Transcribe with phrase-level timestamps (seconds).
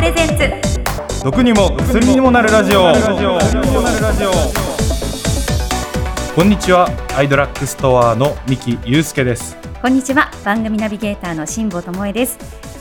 [0.00, 1.22] プレゼンツ。
[1.22, 2.84] 毒にも薬にもなるラジオ。
[6.34, 9.58] こんにちはアイドラッグストアの三木祐介です。
[9.82, 12.38] こんにちは番組ナビゲーターの辛坊智恵です。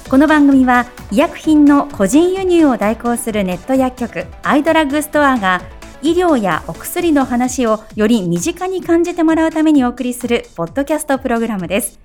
[0.09, 5.61] この番組は医薬品の個人輸入を代行するネット薬局アイドラッグストアが
[6.01, 11.99] 医療やお薬の話をより身近に感じてもらうためにお送りするポッドキャストプログラムです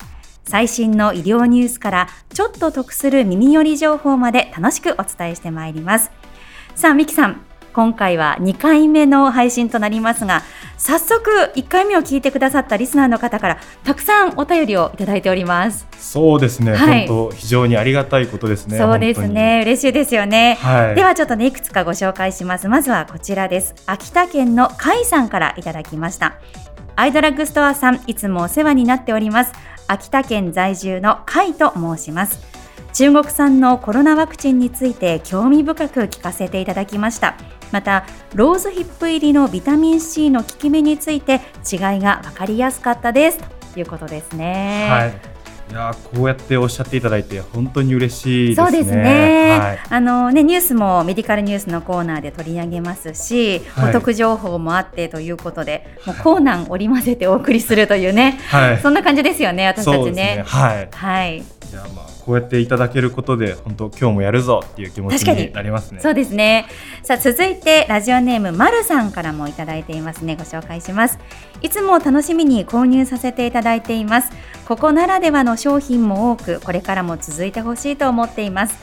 [0.44, 6.10] 最新の医療ニュースからちょっと得する耳寄り情報まで楽しくお伝えしてまいります。
[6.74, 7.40] さあミキさん
[7.72, 10.42] 今回は2回目の配信となりますが
[10.78, 15.86] 早速1回目を聞いてくださったリスナーの方からたくさんお便りをいただいております。
[15.98, 19.62] そうですね、はい、本当非常にありがたいことですねそうですね。
[19.64, 22.68] 嬉しいですよね、はい、ではちょっとねいくつかご紹介します。
[22.68, 23.74] まずはこちらです。
[23.86, 26.34] 秋田県の甲斐さんからいただきました。
[26.96, 29.52] アイドラッグストアさんいつもお世話になっております
[29.86, 32.40] 秋田県在住の甲斐と申します。
[32.92, 37.34] 中国産のコロナワクチンについて興味深く聞かせていただきました。
[37.72, 43.40] またローズヒップ入りのビタミン C の効き目について違いが分かりやすかったです。
[43.72, 44.88] ということですね。
[44.88, 45.33] はい。
[45.70, 49.58] いやこうやっておっしゃっていただいて本当に嬉しい、ね、そうですね。
[49.58, 60.12] はい、あのねニュースもメディカルニュースのコーナーで取り上げますし、はい、お得情報もあってということで、もうコーナー織り交ぜてお送りするというね、はい、そんな感じですよね私たちね。
[60.12, 60.88] ねはい。
[60.92, 61.42] はい。
[61.70, 66.00] じゃあまあこうやっていただけることで本当今日もやるぞっていう気持ちになりますね。
[66.00, 66.66] そうですね。
[67.02, 70.36] さあ続いてラジオネームまるさんからもいただいていますね。
[70.36, 71.18] ご紹介します。
[71.60, 74.30] いつも楽しみに購入させていただいています。
[74.66, 78.76] ここならではの商品も多くこれからも続いてほしいと思っています。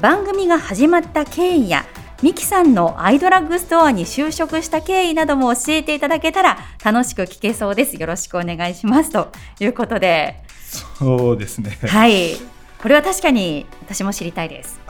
[0.00, 1.84] 番組が始まった経緯や
[2.22, 7.96] ミキさんのアイドラッグストアに就職した経緯なども教えていただけたら楽しく聞けそうです。
[7.96, 9.28] よろしくお願いしますと
[9.60, 10.42] いうことで。
[10.66, 11.78] そうですね。
[11.82, 12.55] はい。
[12.80, 14.80] これは確かに私も知りたいです。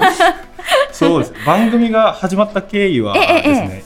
[0.92, 1.34] そうです。
[1.46, 3.84] 番組が始まった経緯はですね、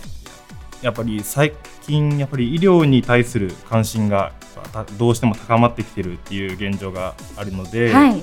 [0.82, 4.32] やっぱり最近やっぱり医療に対する関心が
[4.98, 8.22] どうしても高まってきてるっていう現状があるので、はい、や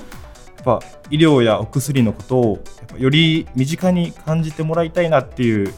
[0.64, 0.80] ぱ
[1.10, 2.64] 医療やお薬のことを
[2.96, 5.72] より身近に感じてもらいたいなっていう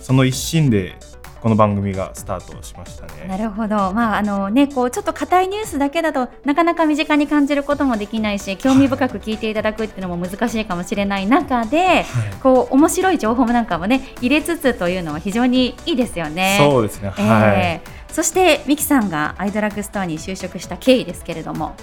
[0.00, 0.96] その一心で
[1.42, 3.26] この番組がスタートしましたね。
[3.26, 12.04] なるほど、まああのね、こうちょっと硬いニュースだけだとなかなか身近に感じることもできないし興味深く聞いていただくっていうのも難しいかもしれない中で、はい、
[12.40, 16.58] こう面白い情報なんかもね入れつつというのは非常にいいですよね。
[16.60, 17.80] そうですね、えー、はい、
[18.12, 21.74] そしてミキさんがアイドラッグストアに就職した経緯ですけれども。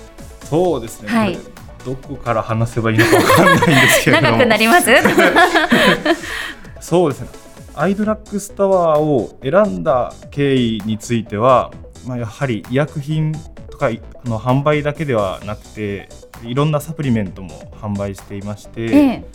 [0.46, 1.38] そうですね、はい。
[1.86, 4.90] どこから話せばいいのかわかんないんですけど長くなります。
[6.80, 7.49] そうですね
[7.80, 11.72] アイドラッグストアを選んだ経緯については、
[12.06, 13.32] まあ、やはり医薬品
[13.70, 13.90] とか
[14.26, 16.10] の販売だけではなくて
[16.44, 19.26] いろんなサプリメントも販売していまして、ええ、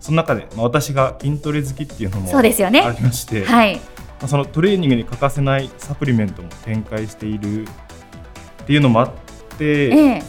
[0.00, 3.80] その中で、まあ、私が筋トレ好きっていうのもありまして、ねはい、ま
[4.24, 7.66] あ、そのトレーニングに欠かせないサプリメントも展開しているっ
[8.66, 9.12] ていうのもあっ
[9.56, 10.22] て、え、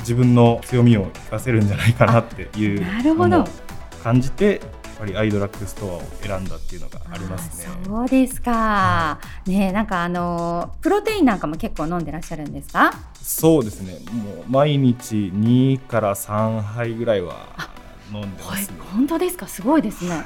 [0.00, 3.44] 自分の強みを生かせるんじゃないかなっていうのを
[4.02, 4.60] 感じて
[4.98, 7.66] ぱりアイドラッグストアを選んだっていうのがありますね。
[7.86, 8.50] そうですか。
[8.52, 12.92] はい、ねなんかあのプロテインなんかも結構飲んでらっしゃるんですか？
[13.22, 13.98] そうですね。
[14.12, 17.34] もう毎日2から3杯ぐらいは
[18.12, 18.76] 飲んでますね。
[18.92, 19.46] 本当ですか？
[19.46, 20.24] すごいですね。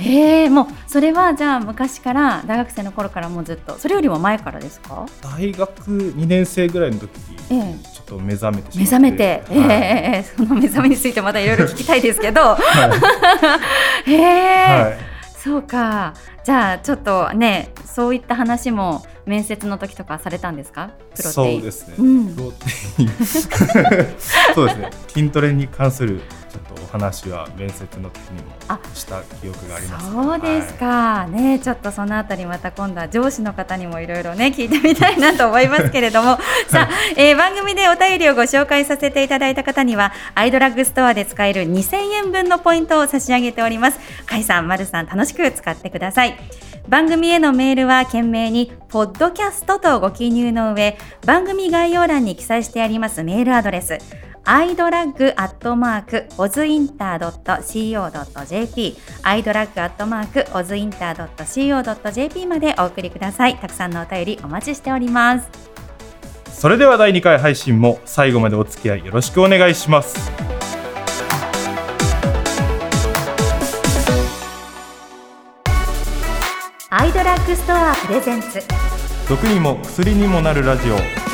[0.00, 3.78] えー、もうそれはじゃあ昔から大学生の頃からもうずっと？
[3.78, 5.06] それよりも前からですか？
[5.22, 5.70] 大学
[6.12, 12.58] 2年生ぐらいの時にちょっと目覚めて目覚めて、はい、えー、その目覚めについてまたいろいろ聞きたいですけど、は
[14.06, 14.16] い、 え。
[14.16, 14.98] ー、はい、
[15.36, 16.14] そうか。
[16.44, 20.90] じゃあちょっとねそういった話も面接の時とかされたんですか？
[21.14, 21.60] プロテイン。
[21.60, 22.66] そうですね、うん、プロテ
[22.98, 23.08] イン。
[24.54, 24.90] そうですね。
[25.08, 28.50] 筋トレに関するちょっとお話は面接の時にも
[28.94, 36.38] した記憶があります、ね、そうですか、はい、ねちょっとそのあたりまた今度は上司の方にもいろいろね 聞いてみたいなと思いますけれども。
[36.68, 43.98] さあ、えー、番組でお便りをご紹介させていただいた方にはアイドラッグストアで使える2000円分のポイントを差し上げております。
[44.28, 46.36] 甲斐さん、丸さん楽しく使ってください。
[46.88, 50.96] 番組へのメールは懸命にポッドキャストとご記入の上
[51.26, 53.98] 番組概要欄に記載してありますメールアドレス
[54.50, 63.58] アイドラッグアットマークオズインター .co.jp アイドラッグアットマークオズインターまでお送りください。
[63.58, 65.50] たくさんのお便りお待ちしております。
[66.50, 70.32] それでは第2回配信も最後までお付き合いよろしくお願いします。
[76.88, 78.62] アイドラッグストアプレゼンツ。
[79.28, 81.27] 毒にも薬にもなるラジオ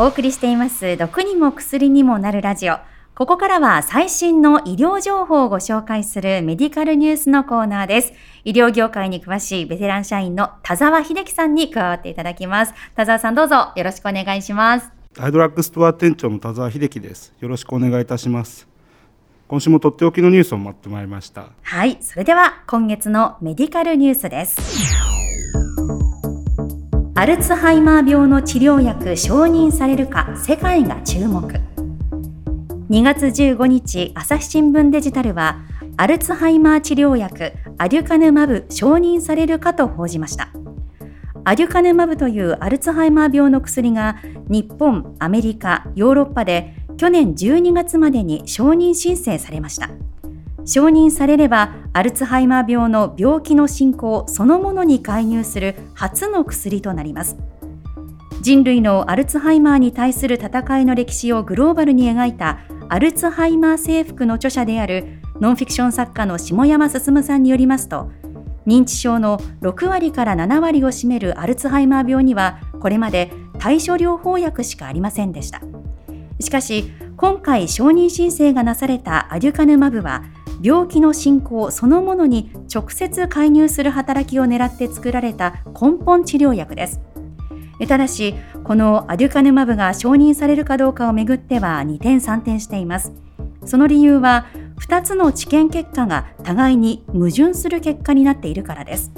[0.00, 2.78] お送りしています毒にも薬にもなるラジオ
[3.14, 8.14] ここからは最新の医療情報をご紹介するメディカルニュースのコーナーです。
[8.44, 12.72] 医療業界に詳しいベテラン社員の田沢秀樹さんに加わっていただきます。
[12.94, 14.90] 田沢さんどうぞよろしくお願いします。
[15.18, 17.34] アイドラッグストア店長の田沢秀樹です。
[17.38, 18.66] よろしくお願いいたします。
[19.48, 21.50] 今週もとっておきのニュースを待ってまいりました。
[21.60, 24.99] はい、それでは今月のメディカルニュースです。
[27.20, 31.52] アルツハイマー病の治療薬承認されるか世界が注目。
[32.88, 35.58] 2月15日朝日新聞デジタルは
[35.98, 40.48] アルツハイマー治療薬アデュカヌマブ承認されるかと報じました
[41.44, 44.16] アデュカヌマブというアルツハイマー病の薬が
[44.48, 49.90] 日本、アメリカ、ヨーロッパで去年12月までに承認申請されました
[50.64, 57.36] 承認されればアルツハイマー病の病気の進行そのものに介入する初の薬となります。
[58.40, 68.10] 人類のアルツハイマーに対する戦いの歴史をグローバルに描いたアルツハイマー征服の著者であるノンフィクション作家の下山進さんによりますと
[68.66, 75.60] 認知症の6割から7割を占めるアルツハイマー病にはこれまで対処療法薬しかありませんでした。
[76.40, 80.24] しかし今回承認申請がなされたアデュカヌマブは
[80.62, 87.00] 病気の進行そのものに直接介入する働きを狙って作られた根本治療薬です。
[87.88, 93.12] ただしこのアデュカヌマブが承認されるかどうかをめぐっては2点3点しています。
[93.64, 94.46] その理由は
[94.80, 99.12] 2つの治験結果が互いに矛盾する結果になっているからです。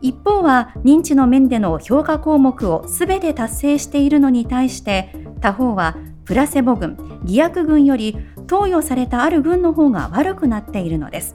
[0.00, 5.96] 一方は認知の面での評価項目を全て達成しているのに対して他方は
[6.28, 11.34] プラセボ群偽薬群より投与されたある群の方が悪くなっているのです。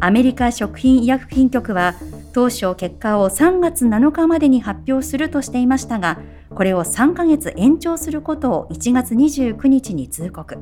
[0.00, 1.92] アメリカ食品医薬品局は
[2.32, 6.18] 当初結果を3月7日までに発表するとしていましたが
[6.54, 10.56] これを3ヶ月延長することを1月29日に通告。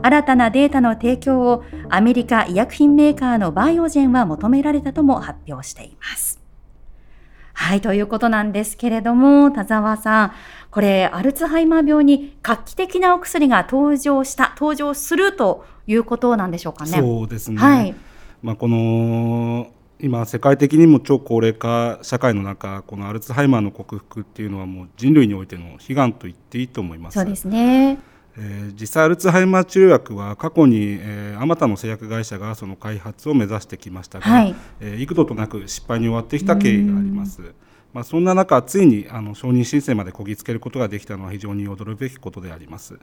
[0.00, 6.46] 新たなデータの提供をアメリカ医薬品メーカーのバイオジェンは求められたとも発表しています。
[7.58, 10.32] はい、ということなんですけれども、田沢さん、
[10.76, 16.98] これ、アルツハイマー病に画期的なお薬が登場した、登場するということなんでしょうかね。
[16.98, 17.56] そうですね。
[17.56, 17.94] はい。
[18.42, 19.68] まあ、この
[19.98, 27.14] 今世界的にも超高齢化社会の中このアルツハイマーの克服っていうのはもう人類においての悲願と言っていいと思います。
[27.14, 27.98] そうですね
[28.36, 37.54] えー、実際アルツハイマー治療薬は過去に、えー、あまたの製薬会社がその開発を目指してきましたが、はいえー、幾度となく失敗に終わってきた経緯があります。
[37.96, 42.98] まあ、そんな中ついにあの承認申請までこぎつけることができたのは非常に驚くべきことであります。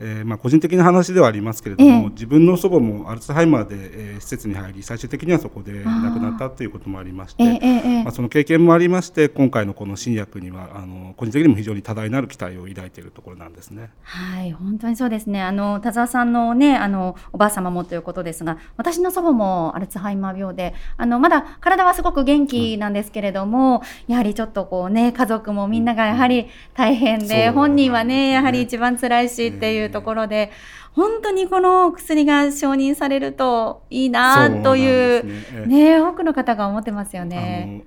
[0.00, 13.90] えー、まあ、個人的な話ではありますけれども、えー、自分の祖母もアルツハイマーで、えー、施設に入り最終的にはそこで亡くなったということもありまして、えー、まあ、その経験もありまして今回のこの新薬にはあの個人的にも非常に多大なる期待を抱いているところなんですね。
[14.02, 15.42] はい本当にそうですね。
[15.42, 30.50] あの田沢さんのねあのおばあ様もということですが私の祖母もアルツハイマー病であのまだ体はすごく元気なんですけれども、うん、やはりちょっとこうね家族もみんながやはり大変で、うん、本人はねやはり一番辛いしっていうところで、
[30.92, 35.24] 本当にこの薬が承認されるといいなという
[35.66, 37.84] ね、ね、多くの方が思ってますよね。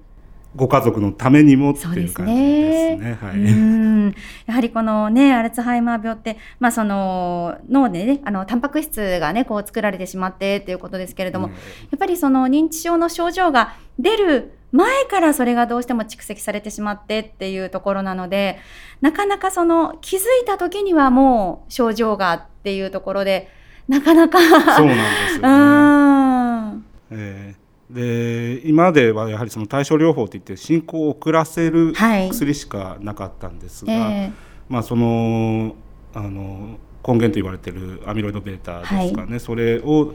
[0.55, 3.17] ご家族のためにもっていう感じですね。
[3.19, 11.59] はい、やはりこのねアルツハイマー病ってまあその脳でねあのタンパク質がねこう作られてしまってっていうことですけれども、うん、や
[11.95, 18.57] っぱりその認知症の症状が出る前からそれがどうしても蓄積されてしまってっていうところなので
[19.01, 23.49] なかなかその気づいた時にはもう症状がっていうところで
[23.87, 24.39] なかなか
[24.77, 26.83] そうなんですよね。
[27.15, 34.15] えー、で今まではやはりその対症療法といって進行を遅らせる薬しかなかったんですが、はいえ。
[34.25, 34.31] ー、
[34.69, 35.75] まあその
[36.15, 40.13] あの根源と言われているアミロイド β ですかね、はい、それを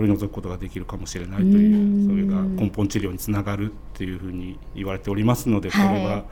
[0.00, 6.24] 取り除くことができるかもしれないというそれが根本治療につながるっていうふうに言われておりますのでこれは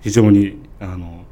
[0.00, 1.24] 非常にあの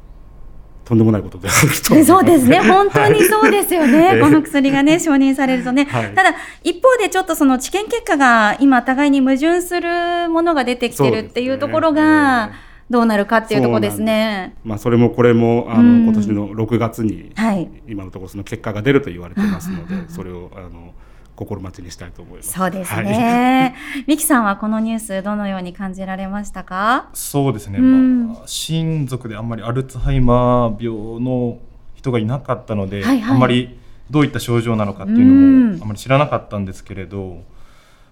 [0.85, 12.51] とんでもないことであると そうですね、本当にそうですよね、 この薬がね、 承認されるとね、はい、ただ、一方でちょっとその治験結果が今、互いに矛盾するものが出てきてるっていうところが、
[12.89, 14.55] どうなるかっていうところですね。
[14.65, 20.93] まあ、それもこれもあの、今年の6月に、はい、今のところその結果が出ると言われてますので、それをあの
[21.35, 22.53] 心待ちにしたいと思います。
[22.53, 23.75] そうですね。
[24.05, 27.09] はい、さんはこのニュースどのように感じられましたか？
[27.13, 27.79] そうですね。
[27.79, 31.59] うん、まあ親族であんまりアルツハイマー病の
[31.95, 37.41] 人がいなかったので、はいはい、あんまりどういった症状なのかっていうのもあまり知らなかったんですけれど、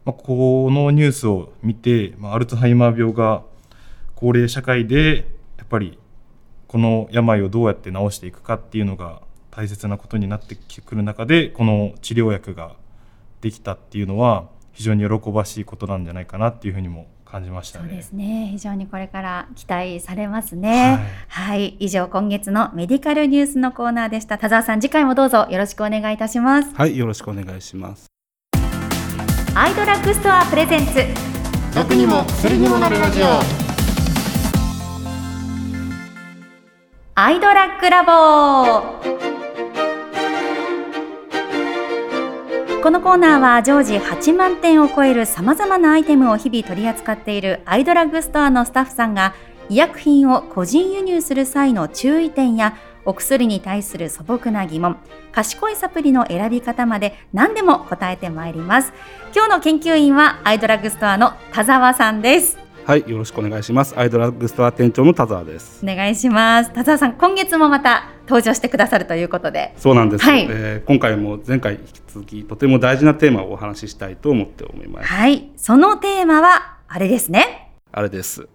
[0.05, 3.43] まあこのニュースを見て、まあアルツハイマー病が
[4.15, 5.99] 高齢社会でやっぱり
[6.67, 12.75] この病をどうやって治していくかっていうのが大切なことになってくる中でこの治療薬が
[13.41, 18.49] できたっていうのは非常に喜ばしいことなんじゃないかなっていうふうにも感じました、ね、そうですね。
[18.51, 20.99] 非常にこれから期待されますね。
[21.27, 24.37] はい、はい、以上今月のメディカルニュースのコーナーでした。
[24.37, 26.75] 田沢さん、次回もどうぞよろしくお願いいたします。
[26.75, 28.07] はい、よろしくお願いします。
[29.55, 30.93] アイドラッグストアプレゼンツ。
[31.73, 33.25] 毒にも薬にもなるラジオ。
[37.15, 39.40] アイドラッグラボ。
[42.81, 49.35] このコーナーは常時8万点を超えるさまざまなアイテムを日々取り扱っているアイドラッグストアのスタッフさんが
[49.69, 54.97] 医薬品を個人輸入する際の注意点やお薬に対する素朴な疑問
[55.31, 58.93] 賢いサプリの選び方まで何でも答えてまいります。
[59.33, 62.60] 今日の研究員はアイドラッグストアの田沢さんです。
[62.91, 63.97] はいよろしくお願いします。
[63.97, 65.79] アイドラッグストア店長の田沢です。
[65.81, 66.73] お願いします。
[66.73, 69.73] 田沢さん今月もまた登場してくださるということで。
[69.77, 75.07] そうなんです、はい、えー、今回も前回引き続きとても大事なテーマをお話ししたいと思って思います。
[75.07, 75.51] はい。
[75.55, 77.71] そのテーマはあれですね。
[77.93, 78.49] あれです。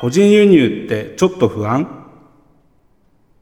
[0.00, 2.06] 個人輸入ってちょっと不安？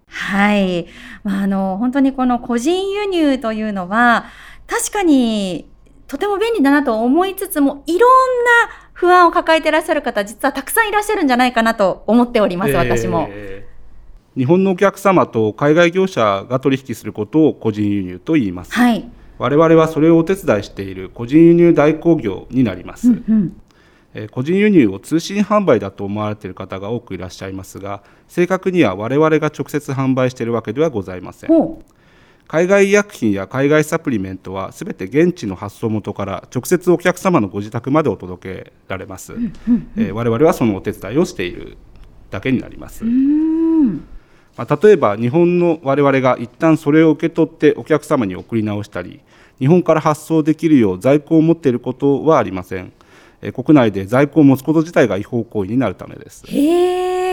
[0.09, 0.89] はい、
[1.23, 4.25] まあ、あの本当にこの個人輸入というのは
[4.67, 5.71] 確かに
[6.09, 13.29] とても便利だなと思いつつもいろんな不安を抱えていらっしゃる方、実はたくさんいらっしゃるんじゃないかなと思っております、私も。
[14.37, 18.73] 日本のお客様と海外業者が取引することを個人輸入と言います。
[18.73, 23.09] はい、我々はそれをお手伝いしている個人輸入代行業になります。
[23.09, 23.57] うんうん
[24.15, 31.51] え個人輸入を通信販売だと思われている方が多くいらっしゃいますが正確には我々が直接販売しているわけではございません。
[32.53, 39.33] 海外医薬品や海外サプリメントはすべて現地の発送元から直接お客様のご自宅までお届けられます、
[39.97, 41.79] えー、我々はそのお手伝いをしている
[42.31, 43.07] だけになります。
[44.55, 49.23] まあ、例えば日本の我々が一旦それを受け取ってお客様に送り直したり
[49.59, 52.93] 日本から発送できるよう在庫を持っていることはありません。
[53.55, 56.45] 国内で在庫を持つこと自体が違法行為になるためです。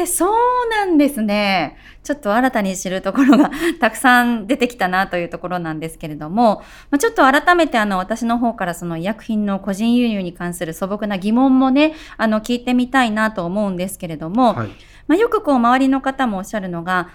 [0.06, 0.36] そう
[0.70, 1.77] なんですね。
[2.03, 14.70] ちょっと新たに知るところが たくさん出てきたなというところなんですけれども、まあ、ちょっと改めてあの私の方からその医薬品の個人輸入に関する素朴な疑問もね、あの聞いてみたいなと思うんですけれども、はい、
[15.08, 17.10] まあ、よくこう周りの方もおっしゃるのが、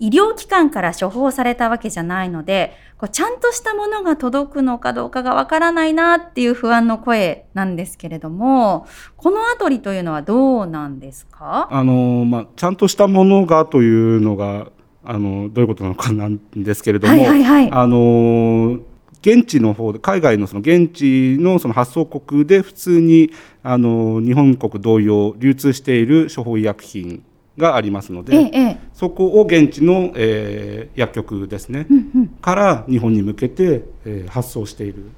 [0.00, 8.86] 医療機関から処方されたわけじゃないので、こうちゃんとしたものが届くのかどうかがわからないなっていう不安の声なんですけれども、
[9.16, 11.68] このあたりというのはどうなんですか？
[11.70, 14.70] あの、まあ、ちゃんとしたものがというのが、
[15.04, 18.78] あの、どういうことなのかなんですけれども、はいはいはい、あの、
[19.20, 23.32] 現地の方で海外のその現地のその発送国で普通に
[23.64, 27.24] あの日本国同様流通している処方医薬品
[27.58, 35.10] がありますので、ええ、そこを現地の、えー、薬局ですね、うんうん、から日本に向けて、えー、発送している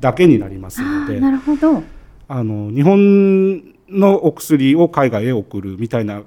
[0.00, 1.82] だけになりますのでなるほど。
[2.26, 6.22] あの日本のお薬を海外へ送るみたいな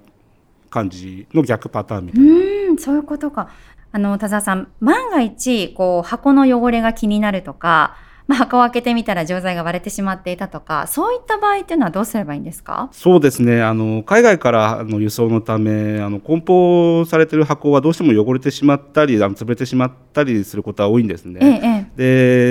[0.70, 2.34] 感じの逆パターンみたいな。
[2.34, 3.50] うんそういうことか。
[3.91, 7.96] あの田沢さん万が一こう箱の汚れが気になるとか
[8.27, 12.89] まあ、箱を開けてみたら錠剤が割れてしまっていたとかそういった場合っていうのはどうすればいいんですか？
[12.91, 21.88] そうですねあの海外からの輸送のためあの梱包されている箱はどうしても汚れてしまったりあの潰れてしまったりすることは多いんですね。
[21.98, 22.01] え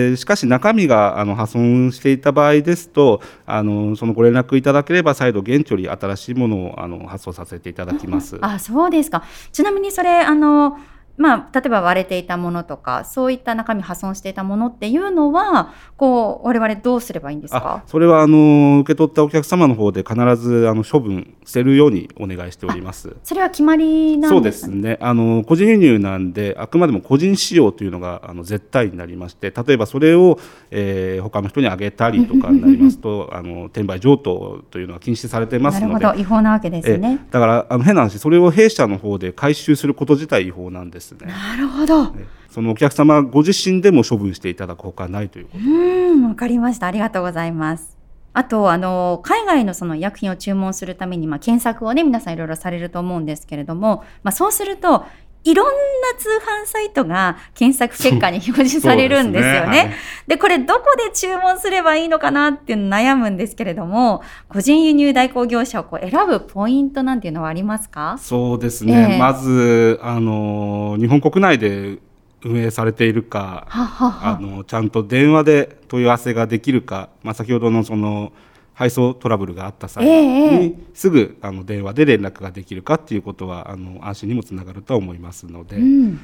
[0.06, 8.38] え、でしかし中身があの破損していた場合ですとあのそのご連絡いただければ再度現地より新しいものをあの発送させていただきます。
[8.40, 10.78] あそうですかちなみにそれあの
[11.18, 17.82] まあ、例えば割れていたものとかそういった中身破損していたものっていうのはこう我々どうすればいいんですか？
[17.86, 23.16] それはあの受け取ったお客様の方で必ずあの処分捨てるようにお願いしております。
[23.24, 24.98] それは決まりなんですか、そうですね。
[25.00, 30.38] あの個人輸入なんであくまでも個人使用というのがあの絶対になりまして例えばそれを、
[30.70, 35.92] えー、他の人にあげたりとかになりますと あの転売譲渡というのは禁止されてますので。
[35.94, 36.20] なるほど。
[36.20, 37.26] 違法なわけですね。
[37.30, 41.32] だからあの変な話それを弊社の方で回収すること自体違法なんですですね。
[41.32, 42.12] なるほど。
[42.50, 45.64] そのお客様ご自身でも処分していただくほかないということ。
[45.64, 46.86] うん、わかりました。
[46.86, 47.96] ありがとうございます。
[48.32, 55.06] あと、あの、海外のその医薬品を注文するために、まあ、検索をね、皆さんいろいろされると思うんですけれども、まあ、そうすると、
[55.46, 55.72] いろんな
[56.18, 59.66] 通販サイトが検索結果に表示されるんですよね。
[59.66, 59.96] で、ね。
[60.28, 68.18] はい、これどこで注文すればいいのかなっていうの悩むんですけれども、個人輸入代行業者をこう選ぶポイントなんていうのはありますか？
[68.18, 69.12] そうですね。
[69.12, 71.98] えー、まず、あの、日本国内で
[72.44, 74.38] 運営されているか、ははは。
[74.38, 78.32] あのちゃんと電話で問い合わせができるか、まあ、先ほどのその
[78.76, 86.20] 配送トラブルがあった際ええにすぐあの電話で連絡ができるかっていうことはあの安心にもつながるとは思いますので、うん、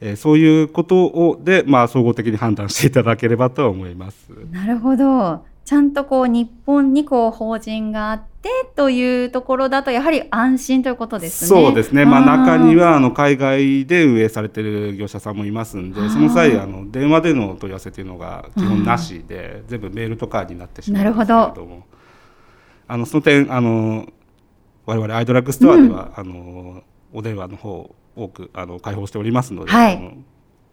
[0.00, 4.30] えーそういうことをで、まあ、総合的に判断していただければとは思います。
[4.52, 5.44] なるほど。
[5.64, 11.48] ちゃんとこう日本にこう法人があってというところだとやはり安心ということですね。
[11.48, 12.24] そうですね、まあ、ー。
[12.24, 21.64] 中にはあの海外で運営されている業者さんもいますんでその際あの電話での問い合わせというのが基本なしで全部メールとかになってしまうんですけれなるど。
[21.64, 21.84] も
[22.88, 24.06] あのその点あの
[24.84, 30.16] 我々アイドラッグストアでは、あのお電話の方を多くあの開放しておりますので、はい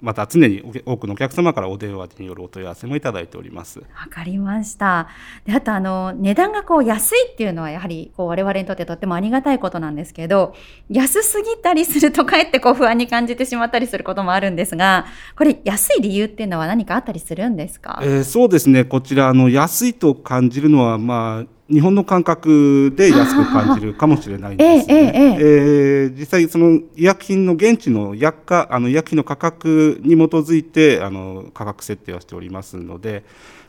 [0.01, 3.79] また常に多くのお客様からお電話によるお問い合わせもいただいております。
[3.79, 5.07] わかりました。
[5.45, 10.55] で、あとあの値段がこう安いっていうのはやはりこう我々にとってとってもありがたいことなんですけど、
[10.89, 15.05] 安すぎたりするとかえってこう不安に感じてしまったりすることもあるんですが、
[15.37, 18.01] これ安い理由っていうのは何かあったりするんですか？
[18.03, 24.93] えーそうですねこちらあの安いと感じるのは、まあ、日本の感覚で安く感じるかもしれないんですね。
[24.93, 33.23] えええええー実際その医薬品の現地の薬価あの医薬品の価格に基づいてあの価格設定はしておりますので。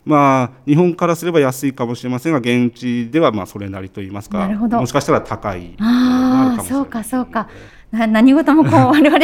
[0.05, 7.49] まあ、日本からすれば安いかもしれませんが現地ではまあそれなりと言いますかもしかしたら高いあーそうかそうかな
[7.95, 9.19] 何事もこう我々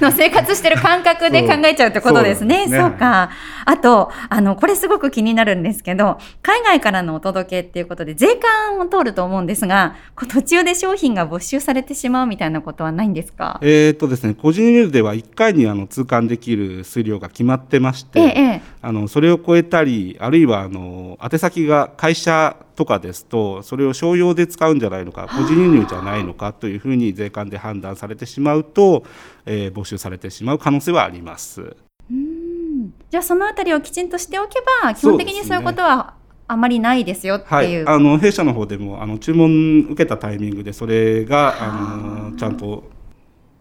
[0.00, 2.66] の生活してる感覚で考えちゃうってことですね。
[2.68, 3.30] そうねか。
[3.64, 9.96] あと、あの、これすごく気になるんですけど、海外からのお届けっていうことで税関を通ると思うんですが、
[10.28, 13.58] 途中で商品が没収されてしまうみたいなことはないんですか？
[13.62, 18.62] えーとですね、個人輸入では1回にあの通関できる数量が決まってまして、ええ、ええ。
[18.82, 29.04] あのそれを超えたりあるいはあの宛先が会社とかですとそれを商用で使うんじゃないのか個人輸入じゃないのかというふうに税関で判断されてしまうと、
[29.46, 31.76] えー没収されてしまう可能性はあります。
[32.10, 32.92] うん。
[33.10, 36.14] じゃあそのあたりをきちんとしておけば、基本的にそういうことは
[36.46, 37.70] あまりないですよってはい。
[37.70, 41.96] いう。、あの弊社の方でもあの注文受けたタイミングでそれがあ。
[41.96, 42.84] のちゃんと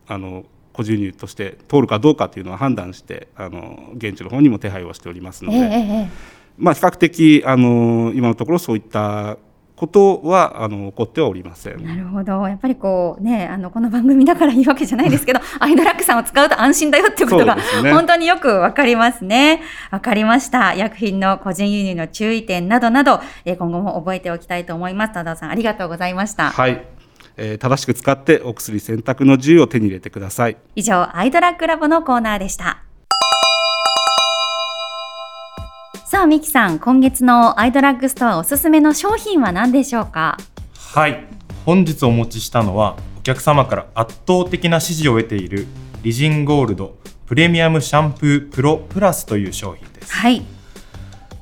[0.08, 6.10] あの個人輸入として通るかどうかというのは判断してあの現地の方にも手配をしておりますので、ええ
[6.58, 9.38] まあ、比較的あの今のところそういった
[9.76, 11.74] ことはあの起こってはおりませえ。
[11.74, 11.86] ん。
[11.86, 12.48] なるほど。
[12.48, 19.62] やっぱりこうね、あの、この番組だからいいわけじゃないですけど、 アイドラッグさんを使うと安心だよっていうことが、ね本当によくわかりますね。
[19.92, 20.74] わかりました。
[20.76, 25.14] 薬品の個人輸入の注意点などなど、えー今後も覚えておきたいと思います。
[25.14, 26.52] 多田さん、ありがとうございました。
[26.52, 26.82] はい、
[27.36, 30.58] えー正しく使ってお薬選択の自由を手に入れてください。
[30.76, 32.85] 以上、アイドラッグラボのコーナーでした。
[36.16, 40.38] さあ、ミキさん、今月のアイドラッグストアおすすめの商品は何でしょうか？
[40.94, 41.26] はい
[41.66, 45.68] 本日お持ちしたのはお客様から圧倒的な支持を得ている
[46.04, 50.42] リジンゴールドプレミアムシャンプープロプラスという商品ですはい。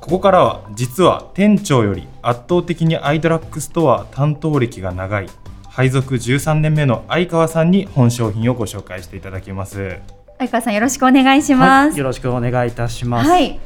[0.00, 5.28] ここからは実は店長より圧倒的にアイドラッグストア担当歴が長い
[5.68, 10.00] 配属13年目の相川さんに本商品をご紹介していただきます
[10.36, 11.98] 相川さん、よろしくお願いしまはい、す。
[12.00, 13.30] よろしくお願いいたします。
[13.30, 13.60] はい。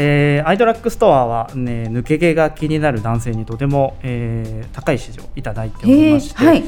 [0.00, 6.62] えーアイドラッグストアは、ね、抜け毛が気になる男性にとても、えー高い支持をいただいておりまして、はい。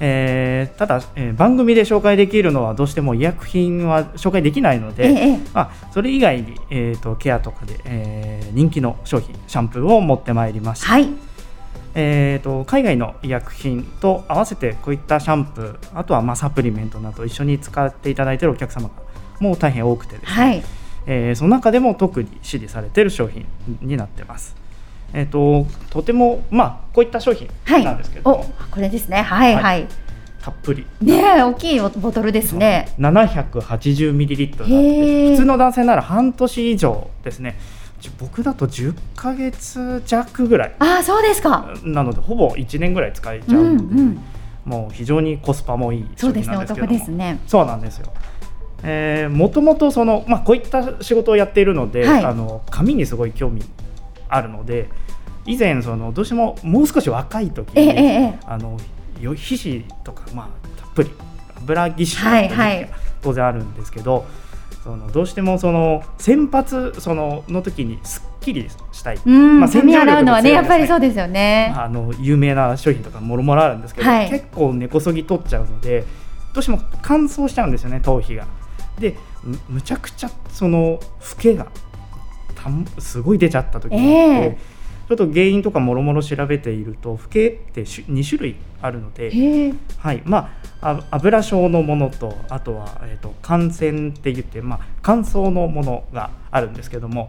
[0.00, 11.08] えーただ、えー番組で紹介できるのはどうしても医薬品は紹介できないので、ええまあ、それ以外に、えー、とケアとかで、えー人気の商品シャンプーを持ってまいりました、はい。
[11.94, 18.94] えー、と海外の医薬品と合わせてこういったシャンプーあとはまあサプリメントなど一緒に使っていただいているお客様が
[19.40, 20.62] もう大変多くてですね、はい。
[21.06, 23.46] えーその中でも特に支持されている商品
[23.82, 24.56] になってます。
[25.12, 27.84] えー、ととても、まあ、こういった商品はい。
[27.84, 29.22] なんですけども、お、これですね。
[29.22, 29.62] はい、は。
[29.62, 29.86] はい
[30.42, 32.92] たっぷりねえ、大きいボトルですね。
[32.98, 37.56] 780ミリリットルあっへてー普通の男性なら半年以上ですね
[37.98, 41.72] じ僕だと10ヶ月弱ぐらいああ、そうですか。
[41.82, 44.20] なのでほぼ1年ぐらい使えちうん、ゃうので、うん。
[44.66, 46.56] もう非常にコスパもいい商そうですね。
[46.58, 47.38] お得ですね。
[47.46, 48.12] そうなんですよ。
[48.84, 52.24] えー、もともとその、まあ、こういった仕事をやっているので、はい。
[52.24, 53.62] あの髪にすごい興味
[54.28, 54.88] あるので
[55.46, 58.78] 以前そのどうしてももう少し若い時に、ええええあの
[59.20, 61.10] よ皮脂とか、まあ、たっぷり
[61.58, 62.82] 油ぎっしりはいなった時期はい。
[62.82, 62.88] が
[63.22, 64.26] 当然あるんですけど、
[64.82, 71.72] そのどうしてもその先発そのの時にすっきりしたい、うん、まあ髪洗うのはね、やっぱりうそうですよね。
[71.74, 74.30] あの有名な商品とかもろもろあるんですけど、はい。
[74.30, 76.04] 結構根こそぎ取っちゃうので
[76.52, 78.46] どうしても乾燥しちゃうんですよね頭皮が。
[78.98, 81.00] でむむちゃくちゃその老
[81.38, 81.66] けが
[82.54, 84.74] たんすごい出ちゃった時があって、ええ
[85.08, 89.74] ちょっと原因とかもろもろ調べていると老けって2種類あるので、へえ。
[89.98, 97.28] はいまあ、あ油症のものとあとは、えー、と感染って言って、まあ、乾燥のものがあるんですけども、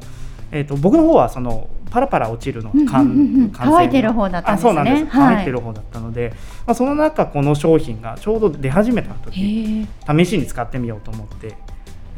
[0.56, 3.52] えー、と僕の方はそのパラパラ落ちるのうんうん
[3.86, 4.72] いてる方だったんですね。
[4.72, 5.34] あそうなんです、はい。
[5.36, 6.34] 乾いてる方だったので、
[6.66, 11.58] まあ、その中この商品がちょうど出始めた時試しに使ってみようと思って、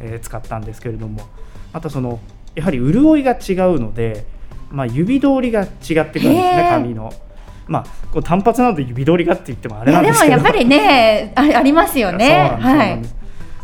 [0.00, 1.22] えー使ったんですけれども
[1.72, 2.20] またその
[2.54, 4.24] やはり潤いが違うので、
[4.70, 7.12] まあ、指通りが違ってくるんですへねー髪の。
[7.66, 10.38] まあ、こう単発なので指通りがって言ってもあれなんですけど。
[10.38, 12.56] もやっぱりねあありますよね。
[12.56, 13.17] そうなんはい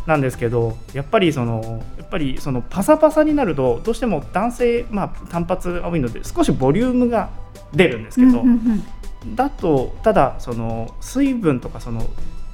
[0.05, 7.29] なんですけどやっぱりそのやっぱりそのパサパサになるとどうしても男性、まあ、単発が多いので少しボリュームが
[7.73, 8.83] 出るんですけど、うんうん
[9.23, 9.35] うん。
[9.35, 12.05] だとただその水分とかその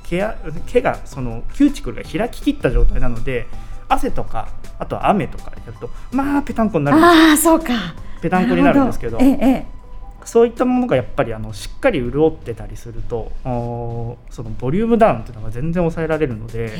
[0.05, 0.37] 毛や
[0.67, 3.47] 毛がそのキューチクルが開ききった状態なので
[3.89, 7.95] 汗とかあとは雨とかやるとまあペタンコになるんですああそうか。
[8.21, 9.80] ペタンコになるんですけどええ
[10.25, 16.73] そういったものがやっぱりあのしっかり潤ってたりするとそのボリュームダウンっていうのが全然抑えられるので、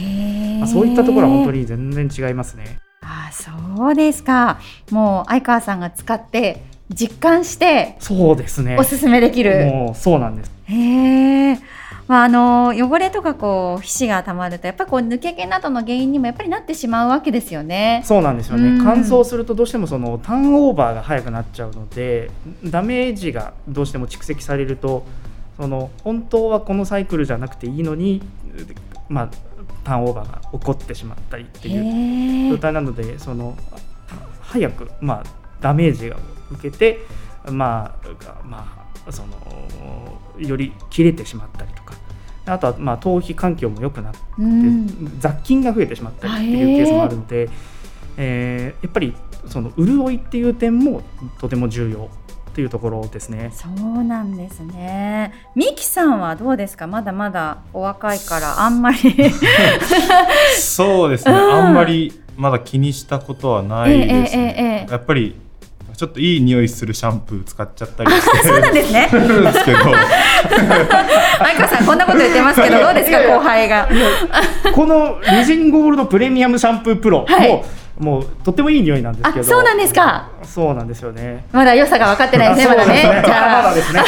[0.59, 2.79] まあ、そういったところは本当に全然違いますね。
[3.01, 3.51] ああそ
[3.91, 4.59] うですか。
[4.91, 8.77] もう相川さんが使って実感してそうですね。
[8.77, 9.65] おすすめできる。
[9.65, 10.51] もうそうなんです。
[10.65, 11.20] へえ。
[12.11, 18.03] まあ、あの汚れとかこう皮脂がたまるとやっぱりこう抜け毛などの原因にもやっぱりなってしまうわけですよね。
[18.03, 22.29] そうなんですようんね乾燥するとどうしてもそのターンオーバーが早くなっちゃうので
[22.65, 25.05] ダメージがどうしても蓄積されると
[25.55, 28.21] その本当はこのサイクルじゃなくていいのに、
[29.07, 29.29] まあ、
[29.85, 32.57] ターンオーバーが起こってしまったりっていう状。
[32.57, 33.55] 態なのでその
[34.41, 35.29] 早く、まあ、
[35.61, 36.17] ダメージを
[36.51, 36.99] 受けて、
[37.49, 42.00] まあがまあ、そのより切れてしまったりとか
[42.45, 45.19] あとは、まあ、頭皮環境も良くなって、うん。
[45.19, 47.49] 雑菌が増えてしまったりっていうケースもあるので、
[48.17, 49.13] えーやっぱり
[49.47, 51.01] その潤いっていう点も
[51.39, 52.09] とても重要
[52.53, 53.51] というところですね。
[53.53, 55.33] そうなんですね。
[55.55, 56.85] ミキさんはどうですか？
[56.85, 58.97] まだまだお若いからあんまり。
[60.59, 61.37] そうですね、うん。
[61.53, 64.91] あんまりまだ気にしたことはないですね、ええええええ。
[64.91, 65.35] やっぱり
[66.01, 69.07] ちょっといい匂いするシャンプー使っちゃったりして そうなんですね。
[69.13, 69.93] るんですけど相
[71.53, 73.87] 川さんこんなこと言ってますけどどうですか後輩が。
[74.73, 77.63] このリジンゴールドプレミアムシャンプープロも、はい
[77.99, 80.27] もうとってもいい匂いなんですあけどそうなんですか。
[80.41, 81.45] そうなんですよね。
[81.51, 83.23] まだ良さが分かってないですねまだね。
[83.27, 84.01] まだですね。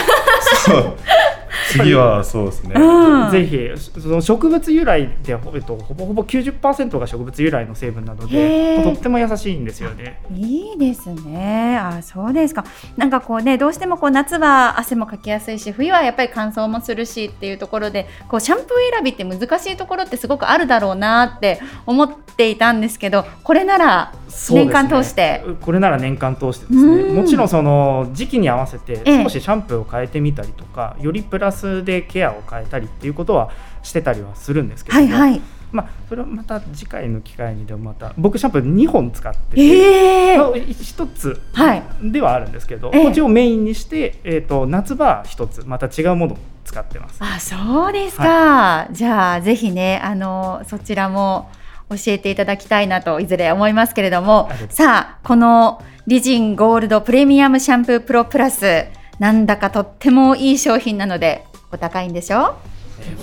[1.69, 3.69] 次はそうですね、うんぜひ
[4.01, 10.21] その植物由来で、えっと、ほぼほぼ90%が植物由来の成分なのでとっても優しいんですよね。
[10.35, 11.77] いいですね。
[11.77, 12.65] あ、そうですか。
[12.97, 24.13] なんかこうね、どうしてもこう夏は汗もかきやすいし、冬はやっぱり乾燥もするしっていうところで、こうシャンプー選びって難しいところってすごくあるだろうなって思っていたんですけど、これなら
[24.49, 25.43] 年間通して。
[25.61, 33.51] これなら年間通してですうんねもちろんその時期に合わせてええ少しシャンプーを変えてみたりとか、よりプラスでケアを変えたりっていうことは
[33.81, 35.41] してたりはするんですけども、はいはい。
[35.71, 41.83] まあ、それはまた次回の機会にでもまた僕シャンプー2本使ってて、ええまあ一つはい。
[42.03, 47.17] ではあるんですけど、ええこっちをメインにして、えー、と夏場は一つまた違うものを使ってます。
[47.19, 48.87] あ、そうですか。
[48.91, 51.49] じゃあぜひね、あのそちらも
[51.89, 58.85] 教えていただきたいなといずれ思いますけれどもさあこのリジンゴールドプレミアムシャンプープロプラス
[59.19, 62.55] なんだかとってもいい商品なのでお高いんでしょ？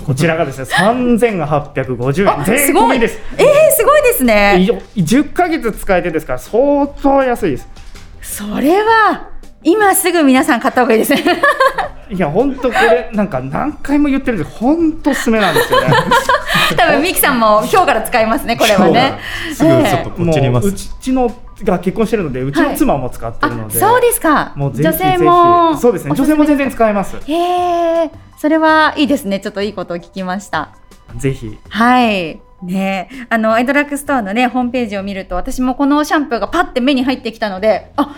[0.05, 2.41] こちらがですね3850円。
[2.41, 2.83] あ税すごい。
[2.83, 3.19] 込みです。
[3.37, 4.67] えー、すごいですね。
[4.95, 7.67] い10ヶ月使えてですから相当安いです。
[8.21, 9.29] それは
[9.63, 11.13] 今すぐ皆さん買った方がいいです。
[11.13, 11.23] ね
[12.11, 15.87] いや本当これなんか何回も言ってるんです本当おすすめなんですよね。
[16.75, 19.17] 多分ミキさんも今日から使いますねこれはね。
[19.53, 21.31] すぐちょっとポチります、もううちの
[21.63, 24.53] が結婚してるのでうちの妻も使ってるので、あそうですか。
[24.55, 26.13] もう女性もそうですね。
[26.15, 27.17] 女性も全然使えます。
[27.17, 29.39] へえそれはいいですね。
[29.39, 30.69] ちょっといいことを聞きました。
[31.17, 31.57] ぜひ。
[31.69, 32.41] はい。
[32.63, 33.09] ね。
[33.11, 38.15] えあの、アイドラッグストアのね、ホームページを見ると、私もこのシャンプーがパッて目に入ってきたので、あ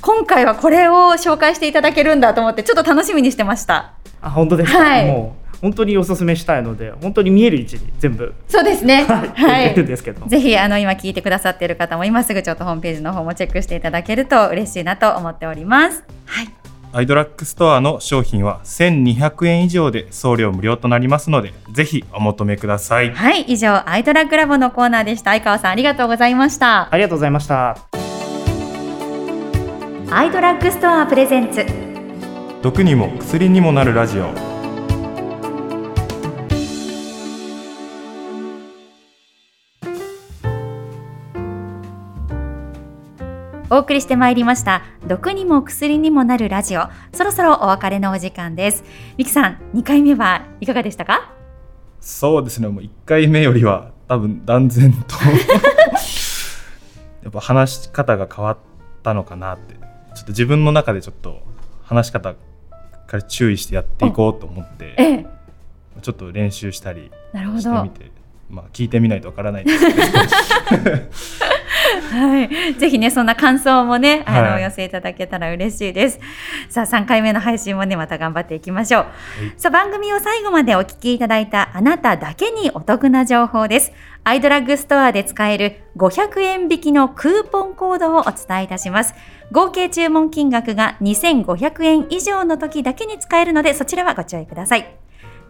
[0.00, 3.92] 今回はこれを紹介していただけるんだと思って、ちょっと楽しみにしてました。
[4.22, 5.06] あ本当ですか、はい。
[5.06, 9.04] もう本当におすすめしたいので本当に見える位置に全部そうですね。
[9.04, 10.26] ははいいるんですけど。
[10.26, 16.02] ぜひ、あの、今聞いてくださっている方も、今すぐちょっとホームページの方もチェックしていただけると嬉しいなと思っております。
[16.26, 16.48] はい。
[16.92, 23.42] アイドラッグストアの商品は1200円以上で送料無料となりますのでぜひお求めくださいはい。
[23.42, 25.30] 以上、アイドラッグラボのコーナーでした。
[25.30, 26.92] 相川さん、ありがとうございました。
[26.92, 27.76] ありがとうございました。
[30.12, 31.64] アイドラッグストアプレゼンツ。
[32.62, 34.49] 毒にも薬にもなるラジオ
[43.70, 46.82] お送りしてまいりました毒にも薬にもなるラジオ。
[47.14, 48.82] そろそろお別れのお時間です。
[49.16, 51.32] ミキさん2回目はいかがでしたか？
[52.00, 52.66] そうですね。
[52.68, 55.14] もう1回目よりは多分断然と。
[57.22, 58.58] やっぱ話し方が変わっ
[59.04, 59.74] たのかなって。
[60.16, 61.40] ちょっと自分の中でちょっと
[61.84, 62.34] 話し方
[63.06, 65.26] から注意してやっていこうと思ってええ。
[66.02, 67.60] ちょっと練習したりなるほど。
[67.60, 68.10] してみて
[68.48, 70.02] まあ聞いてみないとわからないですけど
[72.12, 76.20] はい、ぜひねそんな感想もねあの、はいお寄せいただけたら嬉しいです。
[76.68, 79.06] さあ3回目の配信もねまた頑張っていきましょう、
[79.56, 83.92] さあ番組を最後までお聞きいただいたあなただけにお得な情報です。
[84.24, 89.14] アイドラッグストアで使える500円引きのクーポンコードをお伝えいたします。
[89.50, 94.94] 合計注文金額が2500円以上の時だけに使えるのでそちらはご注意ください。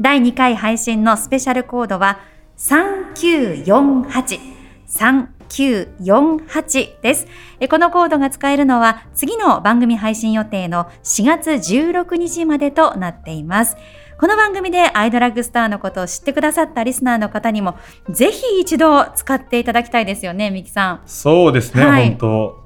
[0.00, 2.20] 第2回配信のスペシャルコードは
[2.58, 7.26] 3948 3948です。
[7.58, 13.76] えこのコードが使えるのは次の番組配信予定の4月16日までとなっています。
[14.18, 17.76] この番組でアイドラッグスターのことを知ってくださったリスナーの方にも
[18.10, 21.00] ぜひ一度使っていただきたいですよね、ミキさん。
[21.06, 22.60] そうですね、はい本当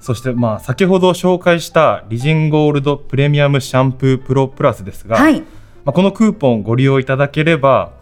[0.00, 5.40] そしてまあ先ほど紹介したリジンゴールドプレミアムシャンプープロプラスですが、はい。
[5.84, 7.92] まあ、このクーポンご利用いただければ、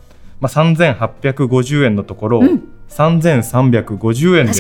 [0.41, 4.53] まあ、3850円のところ、うん3350円で。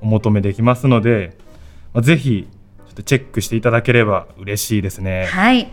[0.00, 1.36] お求めできますので、
[1.94, 2.46] まあ、ぜひ
[2.86, 5.26] ちょっとチェックしていただければ嬉しいですね。
[5.26, 5.70] はい。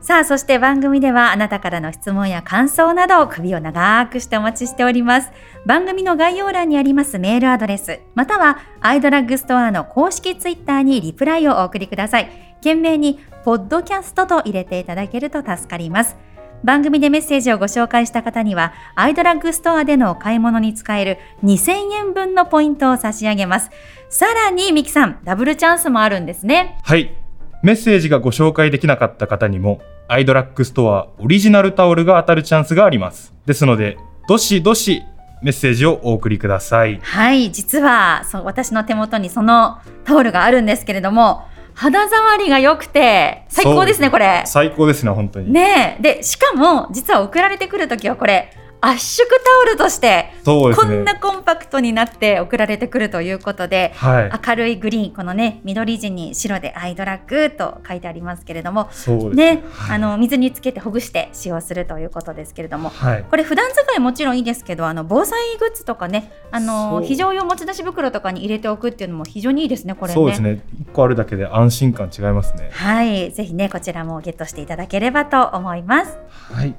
[0.00, 5.30] さあ、そして番組ではあなたからの質問や感想などを首を長くしてお待ちしております。
[5.66, 12.30] 番組の概要欄にありますメールアドレス、またはアイドラッグストアの公式ツイッターにリプライをお送りください。
[12.58, 16.16] 懸命にポッドキャストと入れていただけると助かります。
[16.64, 23.70] 番組でメッセージをご紹介した方には、アイドラッグストアでのお買い物に使える2000円分のポイントを差し上げます。
[24.08, 26.78] さらに、ミキさん、ダブルチャンスもあるんですね。
[26.82, 27.14] はい。
[27.62, 33.34] メッセージがご紹介できなかった方にも、アイドラッグストアオリジナルタオルが当たるチャンスがあります。
[33.46, 33.96] ですので、
[34.28, 35.02] どしどし
[35.42, 36.98] メッセージをお送りください。
[37.02, 41.46] はい、実はそう私の手元にそのタオルがあるんですけれども、
[41.80, 44.42] 肌触りが良くて最高ですねこれ。
[44.46, 45.52] 最高ですね、本当に。
[45.52, 50.34] ねえ、でしかも実は送られてくる時はこれ圧縮タオルとしてね。
[50.44, 53.92] こんなコンパクトになって送られてくるということで。
[53.96, 54.30] はい。
[54.48, 63.24] 明るいグリーンこのね緑地に白でアイドラッグと書いてありますけれどもそうですね、はいあの水につけてほぐして使用するということですけれどもはい。
[63.24, 70.14] これ普段使いもちろんいいですけどあの防災グッズとかねあの非常用持ち出し袋とかに入れておくっていうのも非常にいいですねこれね。
[70.14, 70.62] そうですね。
[70.80, 72.70] 一個あるだけで安心感違いますね。
[72.72, 76.18] はい、ぜひねこちらもゲットしていただければと思います。
[76.52, 76.74] はい。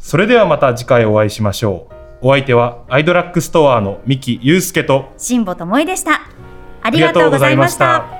[0.00, 1.86] それではまた次回お会いしましょ
[2.22, 2.28] う。
[2.28, 6.22] お相手はアイドラックストアの三木祐介と辛坊智恵でした。
[6.82, 8.19] ありがとうございました。